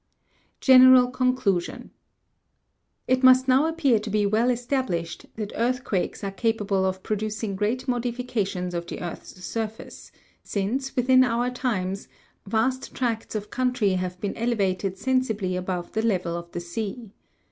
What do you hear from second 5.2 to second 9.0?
that earthquakes are capable of producing great modifica tions of the